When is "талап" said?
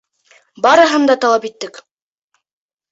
1.27-1.47